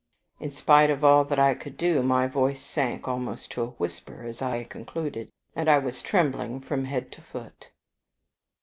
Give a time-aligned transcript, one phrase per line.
[0.39, 4.23] In spite of all that I could do, my voice sank almost to a whisper
[4.23, 7.69] as I concluded, and I was trembling from head to foot.